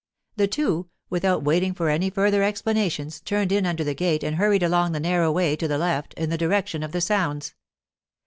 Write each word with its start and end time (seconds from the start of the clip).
The 0.35 0.47
two, 0.47 0.89
without 1.11 1.43
waiting 1.43 1.75
for 1.75 1.87
any 1.87 2.09
further 2.09 2.41
explanations, 2.41 3.19
turned 3.21 3.51
in 3.51 3.67
under 3.67 3.83
the 3.83 3.93
gate 3.93 4.23
and 4.23 4.37
hurried 4.37 4.63
along 4.63 4.93
the 4.93 4.99
narrow 4.99 5.31
way 5.31 5.55
to 5.55 5.67
the 5.67 5.77
left, 5.77 6.15
in 6.15 6.31
the 6.31 6.39
direction 6.39 6.81
of 6.81 6.91
the 6.91 7.01
sounds. 7.01 7.53